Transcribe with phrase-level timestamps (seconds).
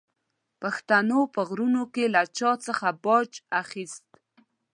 [0.61, 3.29] پښتنو په غرونو کې له چا څخه باج
[3.61, 4.07] اخیست.